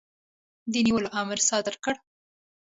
د 0.71 0.73
نیولو 0.85 1.09
امر 1.21 1.39
صادر 1.49 1.75
کړ. 1.83 1.95